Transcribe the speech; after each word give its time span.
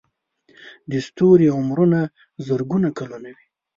د 0.91 0.91
ستوري 1.07 1.47
عمرونه 1.57 1.99
زرګونه 2.45 2.89
کلونه 2.97 3.29
وي. 3.35 3.43